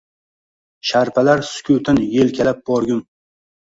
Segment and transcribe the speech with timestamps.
[0.93, 3.09] Sharpalar sukutin yelkalab borgum